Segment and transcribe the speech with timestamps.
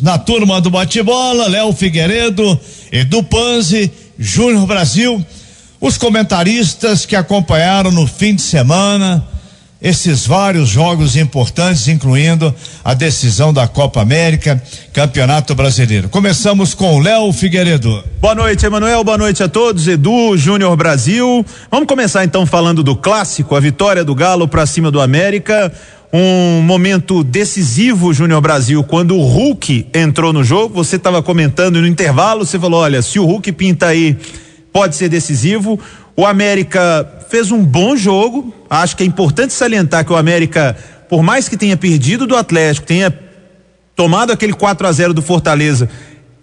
[0.00, 2.58] na turma do bate-bola, Léo Figueiredo,
[2.90, 5.24] Edu Panzi, Júnior Brasil,
[5.80, 9.26] os comentaristas que acompanharam no fim de semana
[9.80, 16.08] esses vários jogos importantes, incluindo a decisão da Copa América, Campeonato Brasileiro.
[16.10, 18.04] Começamos com Léo Figueiredo.
[18.20, 19.02] Boa noite, Emanuel.
[19.02, 19.88] Boa noite a todos.
[19.88, 21.44] Edu, Júnior Brasil.
[21.70, 25.72] Vamos começar então falando do clássico, a vitória do Galo para cima do América.
[26.12, 30.74] Um momento decisivo, Júnior Brasil, quando o Hulk entrou no jogo.
[30.74, 34.16] Você estava comentando no intervalo, você falou: olha, se o Hulk pinta aí,
[34.72, 35.78] pode ser decisivo.
[36.16, 38.52] O América fez um bom jogo.
[38.68, 40.76] Acho que é importante salientar que o América,
[41.08, 43.16] por mais que tenha perdido do Atlético, tenha
[43.94, 45.88] tomado aquele 4 a 0 do Fortaleza,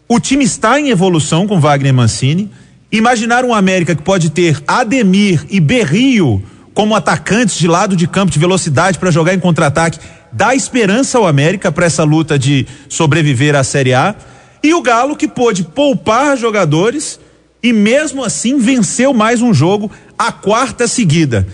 [0.07, 2.49] o time está em evolução com Wagner Mancini.
[2.89, 6.41] Imaginar um América que pode ter Ademir e Berrio
[6.77, 9.97] como atacantes de lado de campo de velocidade para jogar em contra-ataque,
[10.31, 14.13] dá esperança ao América para essa luta de sobreviver à Série A.
[14.61, 17.19] E o Galo que pôde poupar jogadores
[17.63, 21.47] e mesmo assim venceu mais um jogo, a quarta seguida.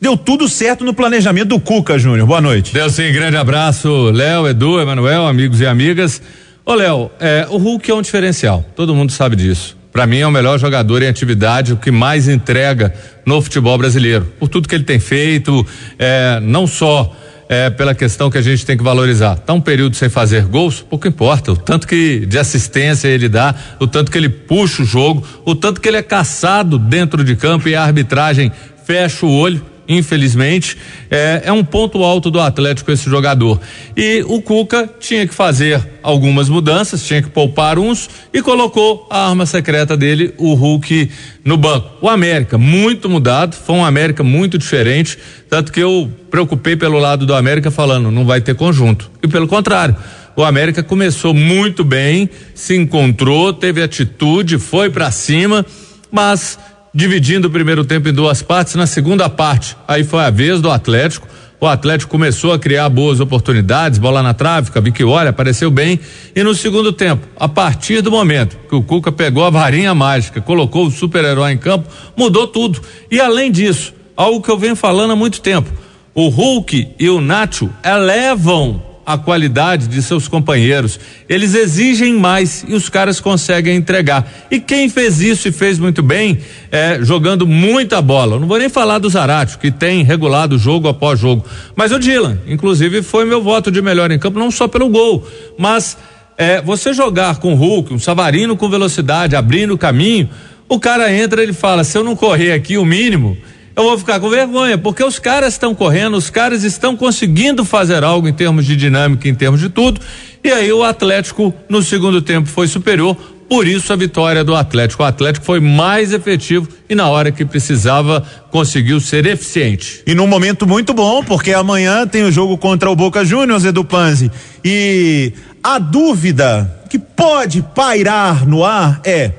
[0.00, 2.28] Deu tudo certo no planejamento do Cuca, Júnior.
[2.28, 2.72] Boa noite.
[2.72, 6.22] Deu sim, grande abraço, Léo, Edu, Emanuel, amigos e amigas.
[6.64, 9.76] Ô, Léo, é, o Hulk é um diferencial, todo mundo sabe disso.
[9.92, 12.94] Para mim é o melhor jogador em atividade, o que mais entrega
[13.24, 14.26] no futebol brasileiro.
[14.38, 15.66] Por tudo que ele tem feito,
[15.98, 17.14] é, não só
[17.48, 19.36] é, pela questão que a gente tem que valorizar.
[19.36, 21.52] Tá um período sem fazer gols, pouco importa.
[21.52, 25.54] O tanto que de assistência ele dá, o tanto que ele puxa o jogo, o
[25.54, 28.52] tanto que ele é caçado dentro de campo e a arbitragem
[28.84, 30.76] fecha o olho infelizmente,
[31.10, 33.58] é, é, um ponto alto do Atlético esse jogador.
[33.96, 39.28] E o Cuca tinha que fazer algumas mudanças, tinha que poupar uns e colocou a
[39.28, 41.10] arma secreta dele, o Hulk,
[41.42, 41.90] no banco.
[42.02, 47.24] O América, muito mudado, foi um América muito diferente, tanto que eu preocupei pelo lado
[47.24, 49.10] do América falando, não vai ter conjunto.
[49.22, 49.96] E pelo contrário,
[50.36, 55.64] o América começou muito bem, se encontrou, teve atitude, foi para cima,
[56.12, 56.58] mas
[56.98, 58.74] dividindo o primeiro tempo em duas partes.
[58.74, 61.28] Na segunda parte, aí foi a vez do Atlético.
[61.60, 66.00] O Atlético começou a criar boas oportunidades, bola na trave, que olha, apareceu bem.
[66.34, 70.40] E no segundo tempo, a partir do momento que o Cuca pegou a varinha mágica,
[70.40, 72.80] colocou o super-herói em campo, mudou tudo.
[73.08, 75.70] E além disso, algo que eu venho falando há muito tempo,
[76.12, 81.00] o Hulk e o Nacho elevam a qualidade de seus companheiros.
[81.26, 84.30] Eles exigem mais e os caras conseguem entregar.
[84.50, 86.38] E quem fez isso e fez muito bem,
[86.70, 88.38] é, jogando muita bola.
[88.38, 91.42] Não vou nem falar do Zarate, que tem regulado jogo após jogo.
[91.74, 95.26] Mas o Dylan, inclusive, foi meu voto de melhor em campo, não só pelo gol,
[95.56, 95.96] mas
[96.36, 100.28] é, você jogar com o Hulk, um Savarino com velocidade, abrindo o caminho,
[100.68, 103.38] o cara entra, ele fala: se eu não correr aqui o mínimo,
[103.78, 108.02] eu vou ficar com vergonha, porque os caras estão correndo, os caras estão conseguindo fazer
[108.02, 110.00] algo em termos de dinâmica, em termos de tudo.
[110.42, 113.16] E aí o Atlético no segundo tempo foi superior,
[113.48, 115.04] por isso a vitória do Atlético.
[115.04, 120.02] O Atlético foi mais efetivo e na hora que precisava conseguiu ser eficiente.
[120.04, 123.84] E num momento muito bom, porque amanhã tem o jogo contra o Boca Juniors, Edu
[123.84, 124.28] Panzi.
[124.64, 129.30] E a dúvida que pode pairar no ar é: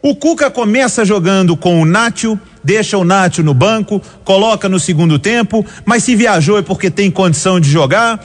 [0.00, 5.18] o Cuca começa jogando com o Nátio, deixa o Nátio no banco, coloca no segundo
[5.18, 8.20] tempo, mas se viajou é porque tem condição de jogar.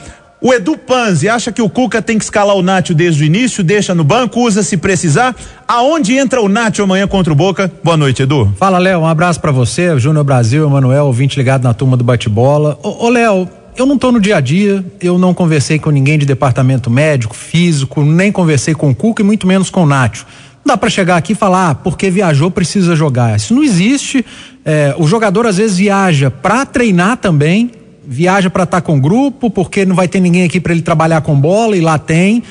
[0.46, 3.64] O Edu Panzi acha que o Cuca tem que escalar o Nátio desde o início,
[3.64, 5.34] deixa no banco, usa se precisar.
[5.66, 7.72] Aonde entra o Nátio amanhã contra o Boca?
[7.82, 8.54] Boa noite, Edu.
[8.58, 12.78] Fala, Léo, um abraço para você, Júnior Brasil, Emanuel, ouvinte ligado na turma do bate-bola.
[12.84, 16.20] Ô, ô Léo, eu não tô no dia a dia, eu não conversei com ninguém
[16.20, 20.26] de departamento médico, físico, nem conversei com o Cuca e muito menos com o Nátio.
[20.66, 23.36] Dá para chegar aqui e falar, ah, porque viajou precisa jogar.
[23.36, 24.26] Isso não existe.
[24.64, 27.72] É, o jogador às vezes viaja para treinar também,
[28.06, 31.22] viaja para estar tá com grupo, porque não vai ter ninguém aqui para ele trabalhar
[31.22, 32.44] com bola e lá tem.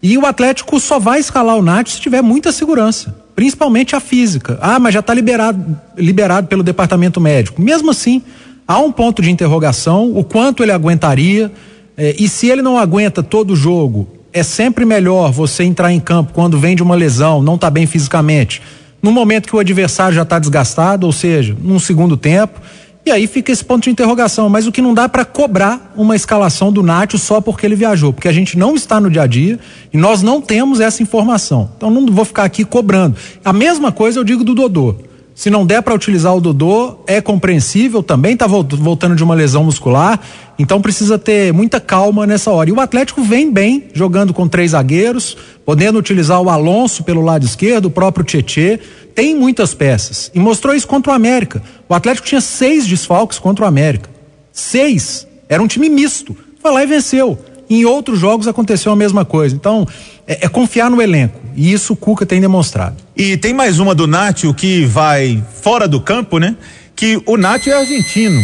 [0.00, 4.56] E o Atlético só vai escalar o Nath se tiver muita segurança, principalmente a física.
[4.62, 7.60] Ah, mas já está liberado, liberado pelo departamento médico.
[7.60, 8.22] Mesmo assim,
[8.68, 11.50] há um ponto de interrogação, o quanto ele aguentaria.
[11.96, 16.00] É, e se ele não aguenta todo o jogo é sempre melhor você entrar em
[16.00, 18.62] campo quando vem de uma lesão, não está bem fisicamente,
[19.02, 22.60] no momento que o adversário já está desgastado, ou seja, num segundo tempo.
[23.06, 24.50] E aí fica esse ponto de interrogação.
[24.50, 28.12] Mas o que não dá para cobrar uma escalação do Nacho só porque ele viajou,
[28.12, 29.58] porque a gente não está no dia a dia
[29.92, 31.70] e nós não temos essa informação.
[31.76, 33.16] Então não vou ficar aqui cobrando.
[33.42, 34.96] A mesma coisa eu digo do Dodô.
[35.38, 39.62] Se não der para utilizar o Dodô, é compreensível, também está voltando de uma lesão
[39.62, 40.18] muscular,
[40.58, 42.68] então precisa ter muita calma nessa hora.
[42.68, 47.46] E o Atlético vem bem, jogando com três zagueiros, podendo utilizar o Alonso pelo lado
[47.46, 48.80] esquerdo, o próprio Tietê,
[49.14, 50.28] tem muitas peças.
[50.34, 51.62] E mostrou isso contra o América.
[51.88, 54.10] O Atlético tinha seis desfalques contra o América.
[54.50, 55.24] Seis.
[55.48, 56.36] Era um time misto.
[56.60, 57.38] Foi lá e venceu.
[57.70, 59.54] Em outros jogos aconteceu a mesma coisa.
[59.54, 59.86] Então,
[60.28, 61.40] é, é, confiar no elenco.
[61.56, 62.96] E isso o Cuca tem demonstrado.
[63.16, 66.54] E tem mais uma do Nátio que vai fora do campo, né?
[66.94, 68.38] Que o Nátio é argentino.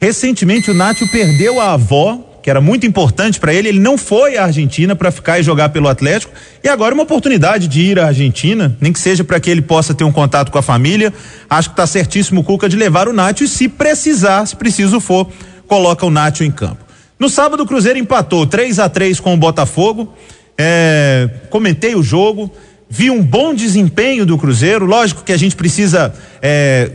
[0.00, 3.68] Recentemente o Nátio perdeu a avó que era muito importante para ele.
[3.68, 6.32] Ele não foi à Argentina para ficar e jogar pelo Atlético.
[6.62, 9.94] E agora uma oportunidade de ir à Argentina, nem que seja para que ele possa
[9.94, 11.14] ter um contato com a família.
[11.48, 14.98] Acho que está certíssimo o Cuca de levar o Nátio e se precisar, se preciso
[14.98, 15.28] for,
[15.68, 16.84] coloca o Nátio em campo.
[17.16, 20.12] No sábado o Cruzeiro empatou 3 a 3 com o Botafogo.
[20.58, 22.50] É, comentei o jogo,
[22.88, 24.84] vi um bom desempenho do Cruzeiro.
[24.84, 26.90] Lógico que a gente precisa é,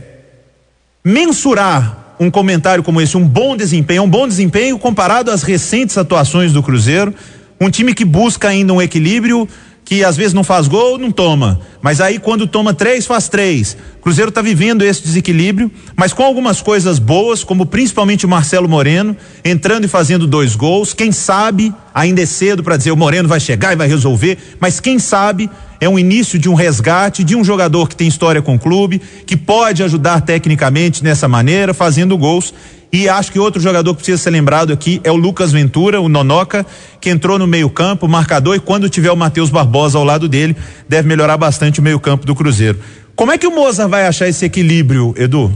[1.04, 6.52] mensurar um comentário como esse, um bom desempenho, um bom desempenho comparado às recentes atuações
[6.52, 7.14] do Cruzeiro,
[7.60, 9.48] um time que busca ainda um equilíbrio,
[9.88, 11.60] que às vezes não faz gol, não toma.
[11.80, 13.74] Mas aí quando toma três, faz três.
[14.02, 19.16] Cruzeiro está vivendo esse desequilíbrio, mas com algumas coisas boas, como principalmente o Marcelo Moreno,
[19.42, 20.92] entrando e fazendo dois gols.
[20.92, 24.78] Quem sabe, ainda é cedo para dizer o Moreno vai chegar e vai resolver, mas
[24.78, 25.48] quem sabe
[25.80, 29.00] é um início de um resgate de um jogador que tem história com o clube,
[29.24, 32.52] que pode ajudar tecnicamente nessa maneira, fazendo gols.
[32.92, 36.08] E acho que outro jogador que precisa ser lembrado aqui é o Lucas Ventura, o
[36.08, 36.64] Nonoca,
[37.00, 40.56] que entrou no meio-campo, marcador, e quando tiver o Matheus Barbosa ao lado dele,
[40.88, 42.78] deve melhorar bastante o meio-campo do Cruzeiro.
[43.14, 45.52] Como é que o Mozart vai achar esse equilíbrio, Edu?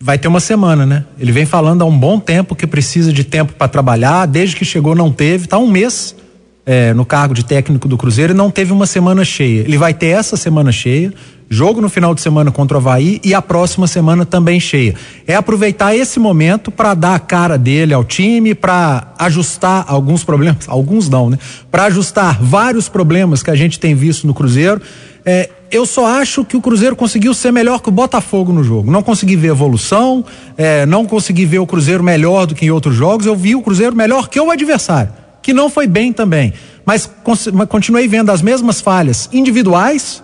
[0.00, 1.04] Vai ter uma semana, né?
[1.18, 4.64] Ele vem falando há um bom tempo que precisa de tempo para trabalhar, desde que
[4.64, 6.16] chegou não teve, tá um mês
[6.66, 9.60] é, no cargo de técnico do Cruzeiro e não teve uma semana cheia.
[9.60, 11.14] Ele vai ter essa semana cheia,
[11.48, 14.94] jogo no final de semana contra o Havaí e a próxima semana também cheia.
[15.26, 20.66] É aproveitar esse momento para dar a cara dele ao time, para ajustar alguns problemas,
[20.68, 21.38] alguns não, né?
[21.70, 24.80] Para ajustar vários problemas que a gente tem visto no Cruzeiro.
[25.24, 28.90] É, eu só acho que o Cruzeiro conseguiu ser melhor que o Botafogo no jogo.
[28.90, 30.24] Não consegui ver evolução,
[30.56, 33.26] é, não consegui ver o Cruzeiro melhor do que em outros jogos.
[33.26, 36.52] Eu vi o Cruzeiro melhor que o adversário que não foi bem também.
[36.84, 37.08] Mas
[37.68, 40.20] continuei vendo as mesmas falhas individuais,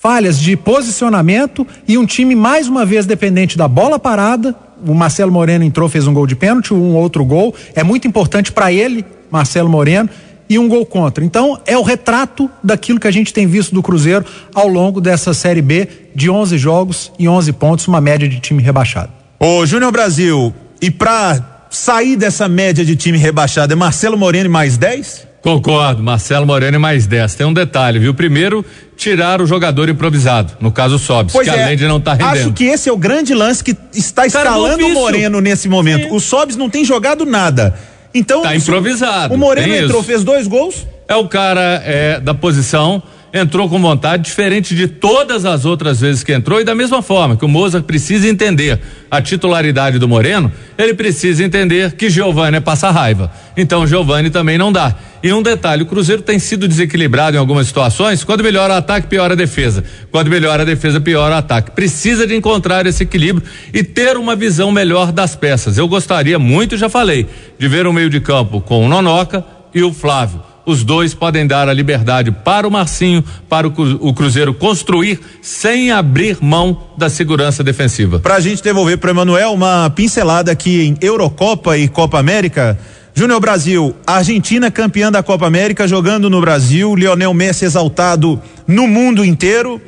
[0.00, 4.56] falhas de posicionamento e um time mais uma vez dependente da bola parada.
[4.84, 7.54] O Marcelo Moreno entrou, fez um gol de pênalti, um outro gol.
[7.74, 10.08] É muito importante para ele, Marcelo Moreno,
[10.48, 11.22] e um gol contra.
[11.22, 14.24] Então, é o retrato daquilo que a gente tem visto do Cruzeiro
[14.54, 18.62] ao longo dessa Série B de 11 jogos e 11 pontos, uma média de time
[18.62, 19.12] rebaixado.
[19.38, 24.48] Ô, Júnior Brasil, e para sair dessa média de time rebaixado é Marcelo Moreno e
[24.48, 25.29] mais 10?
[25.42, 27.34] Concordo, Marcelo Moreno e mais 10.
[27.34, 28.12] Tem um detalhe, viu?
[28.12, 28.64] Primeiro,
[28.96, 32.46] tirar o jogador improvisado, no caso Sobs, que é, além de não estar tá rendendo.
[32.46, 36.08] Acho que esse é o grande lance que está escalando o Moreno nesse momento.
[36.08, 36.14] Sim.
[36.14, 37.74] O Sobs não tem jogado nada.
[38.12, 39.32] Então, tá improvisado.
[39.32, 40.08] O Moreno entrou, isso.
[40.08, 40.86] fez dois gols.
[41.08, 46.24] É o cara é, da posição entrou com vontade, diferente de todas as outras vezes
[46.24, 48.80] que entrou, e da mesma forma que o Moza precisa entender
[49.10, 53.30] a titularidade do Moreno, ele precisa entender que Giovani é passar raiva.
[53.56, 54.94] Então Giovani também não dá.
[55.22, 59.06] E um detalhe, o Cruzeiro tem sido desequilibrado em algumas situações, quando melhora o ataque,
[59.06, 59.84] piora a defesa.
[60.10, 61.72] Quando melhora a defesa, piora o ataque.
[61.72, 65.76] Precisa de encontrar esse equilíbrio e ter uma visão melhor das peças.
[65.76, 67.26] Eu gostaria muito, já falei,
[67.58, 69.44] de ver um meio de campo com o Nonoca
[69.74, 74.54] e o Flávio os dois podem dar a liberdade para o Marcinho, para o, Cruzeiro
[74.54, 78.20] construir sem abrir mão da segurança defensiva.
[78.20, 82.78] Para a gente devolver para Emanuel uma pincelada aqui em Eurocopa e Copa América.
[83.12, 89.24] Júnior Brasil, Argentina campeã da Copa América jogando no Brasil, Lionel Messi exaltado no mundo
[89.24, 89.80] inteiro.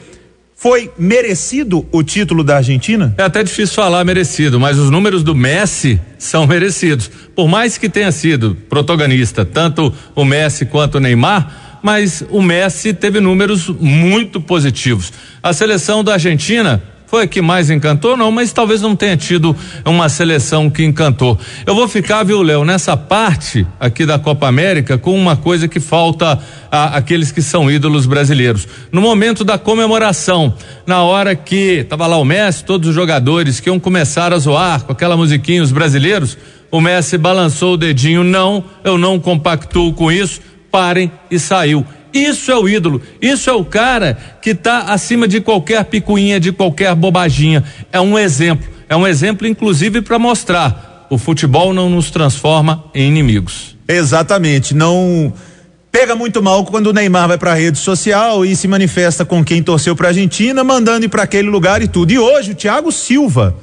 [0.62, 3.12] Foi merecido o título da Argentina?
[3.18, 7.10] É até difícil falar merecido, mas os números do Messi são merecidos.
[7.34, 12.94] Por mais que tenha sido protagonista, tanto o Messi quanto o Neymar, mas o Messi
[12.94, 15.12] teve números muito positivos.
[15.42, 16.80] A seleção da Argentina
[17.12, 18.16] foi a que mais encantou?
[18.16, 19.54] Não, mas talvez não tenha tido
[19.84, 21.38] uma seleção que encantou.
[21.66, 25.78] Eu vou ficar, viu, Léo, nessa parte aqui da Copa América com uma coisa que
[25.78, 26.38] falta
[26.70, 28.66] a, aqueles que são ídolos brasileiros.
[28.90, 30.54] No momento da comemoração,
[30.86, 34.82] na hora que tava lá o Messi, todos os jogadores que iam começar a zoar
[34.82, 36.38] com aquela musiquinha, os brasileiros,
[36.70, 40.40] o Messi balançou o dedinho, não, eu não compactuo com isso,
[40.70, 41.84] parem e saiu.
[42.12, 43.00] Isso é o ídolo.
[43.20, 47.64] Isso é o cara que está acima de qualquer picuinha, de qualquer bobaginha.
[47.92, 48.68] É um exemplo.
[48.88, 51.06] É um exemplo, inclusive, para mostrar.
[51.08, 53.76] O futebol não nos transforma em inimigos.
[53.86, 54.74] Exatamente.
[54.74, 55.32] Não
[55.90, 59.44] pega muito mal quando o Neymar vai para a rede social e se manifesta com
[59.44, 62.12] quem torceu para a Argentina, mandando ir para aquele lugar e tudo.
[62.12, 63.54] E hoje o Thiago Silva,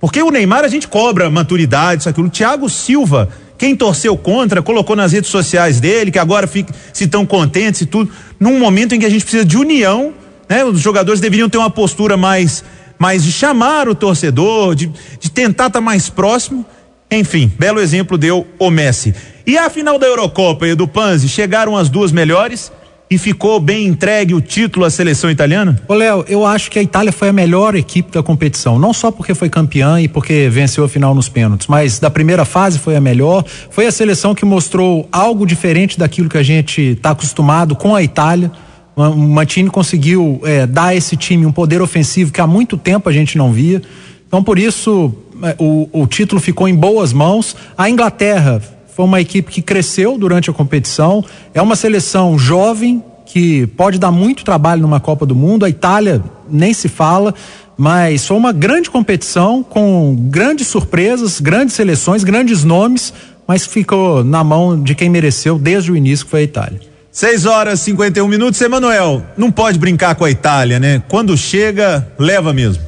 [0.00, 2.28] porque o Neymar a gente cobra maturidade, isso aquilo.
[2.28, 3.28] O Thiago Silva
[3.62, 7.86] quem torceu contra, colocou nas redes sociais dele, que agora fica, se tão contentes e
[7.86, 10.12] tudo, num momento em que a gente precisa de união,
[10.48, 10.64] né?
[10.64, 12.64] Os jogadores deveriam ter uma postura mais,
[12.98, 14.90] mais de chamar o torcedor, de,
[15.20, 16.66] de tentar estar tá mais próximo.
[17.08, 19.14] Enfim, belo exemplo deu o Messi.
[19.46, 22.72] E a final da Eurocopa e do Panzi chegaram as duas melhores
[23.12, 25.78] e ficou bem entregue o título à seleção italiana?
[25.86, 29.10] Ô Léo, eu acho que a Itália foi a melhor equipe da competição, não só
[29.10, 32.96] porque foi campeã e porque venceu a final nos pênaltis, mas da primeira fase foi
[32.96, 37.76] a melhor, foi a seleção que mostrou algo diferente daquilo que a gente está acostumado
[37.76, 38.50] com a Itália.
[38.96, 43.10] O Mantini conseguiu é, dar a esse time um poder ofensivo que há muito tempo
[43.10, 43.82] a gente não via.
[44.26, 47.54] Então, por isso, é, o, o título ficou em boas mãos.
[47.76, 48.62] A Inglaterra
[48.94, 51.24] foi uma equipe que cresceu durante a competição.
[51.54, 55.64] É uma seleção jovem que pode dar muito trabalho numa Copa do Mundo.
[55.64, 57.34] A Itália nem se fala,
[57.76, 63.14] mas foi uma grande competição com grandes surpresas, grandes seleções, grandes nomes,
[63.46, 66.80] mas ficou na mão de quem mereceu desde o início, que foi a Itália.
[67.10, 68.60] 6 horas e 51 minutos.
[68.60, 71.02] Emanuel, não pode brincar com a Itália, né?
[71.08, 72.82] Quando chega, leva mesmo.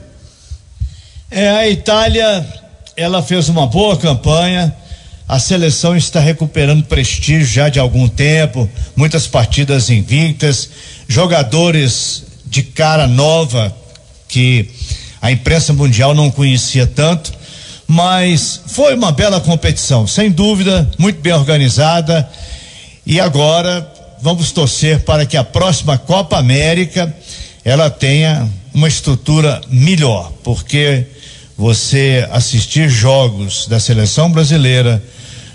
[1.31, 2.47] É, a Itália,
[2.97, 4.75] ela fez uma boa campanha.
[5.27, 10.69] A seleção está recuperando prestígio já de algum tempo, muitas partidas invictas,
[11.09, 13.75] jogadores de cara nova
[14.29, 14.69] que
[15.23, 17.33] a imprensa mundial não conhecia tanto,
[17.87, 22.29] mas foi uma bela competição, sem dúvida, muito bem organizada.
[23.07, 23.91] E agora
[24.21, 27.15] vamos torcer para que a próxima Copa América
[27.65, 31.07] ela tenha uma estrutura melhor, porque
[31.57, 35.03] você assistir jogos da seleção brasileira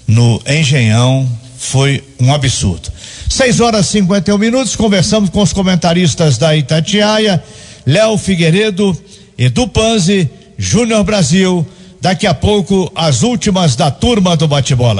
[0.10, 2.92] no Engenhão foi um absurdo.
[3.30, 7.42] 6 horas e 51 minutos, conversamos com os comentaristas da Itatiaia,
[7.86, 8.98] Léo Figueiredo,
[9.38, 11.66] Edu Panzi, Júnior Brasil.
[12.02, 14.98] Daqui a pouco, as últimas da turma do bate-bola.